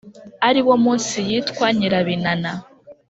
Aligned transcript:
ari 0.47 0.61
wo 0.67 0.75
munsi 0.83 1.15
yitwa 1.27 1.67
nyirabinana 1.77 2.51